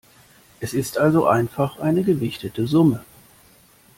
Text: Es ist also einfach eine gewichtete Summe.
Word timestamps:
Es 0.59 0.73
ist 0.73 0.97
also 0.97 1.27
einfach 1.27 1.77
eine 1.77 2.01
gewichtete 2.03 2.65
Summe. 2.65 3.05